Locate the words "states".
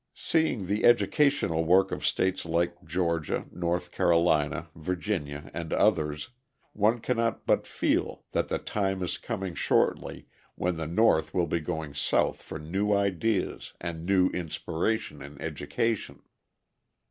2.03-2.43